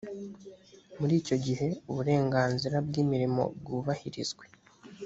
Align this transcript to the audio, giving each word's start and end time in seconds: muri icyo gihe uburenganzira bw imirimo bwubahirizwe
muri 0.99 1.13
icyo 1.21 1.35
gihe 1.45 1.67
uburenganzira 1.89 2.77
bw 2.87 2.93
imirimo 3.03 3.43
bwubahirizwe 3.59 4.43